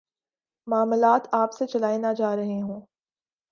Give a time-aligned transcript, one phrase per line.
[0.67, 2.81] معاملات آپ سے چلائے نہ جا رہے ہوں۔